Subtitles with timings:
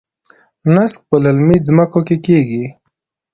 [0.73, 2.63] نسک په للمي ځمکو کې کیږي.